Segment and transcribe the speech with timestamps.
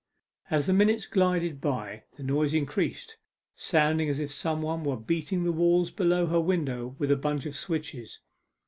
[0.49, 3.17] As the minutes glided by the noise increased,
[3.55, 7.45] sounding as if some one were beating the wall below her window with a bunch
[7.45, 8.19] of switches.